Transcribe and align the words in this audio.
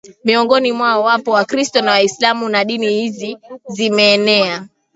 Miongoni 0.23 0.71
mwao 0.71 1.03
wapo 1.03 1.31
Wakristo 1.31 1.81
na 1.81 1.91
Waislamu 1.91 2.49
na 2.49 2.63
dini 2.65 2.87
hizi 2.89 3.37
zimeenea 3.67 4.67